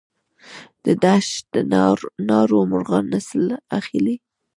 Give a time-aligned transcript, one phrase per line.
[0.85, 1.49] د دشت
[2.29, 3.43] ناور مرغان نسل
[3.79, 4.15] اخلي؟